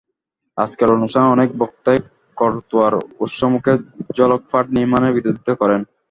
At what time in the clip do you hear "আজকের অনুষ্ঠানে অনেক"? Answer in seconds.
0.57-1.49